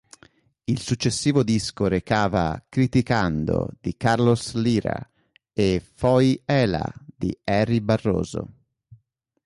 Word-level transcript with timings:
Il 0.63 0.79
successivo 0.79 1.43
disco 1.43 1.85
recava 1.87 2.65
"Criticando", 2.67 3.69
di 3.79 3.95
Carlos 3.97 4.55
Lyra, 4.55 4.97
e 5.53 5.79
"Foi 5.79 6.41
ela" 6.43 6.91
di 7.05 7.37
Ary 7.43 7.81
Barroso. 7.81 8.47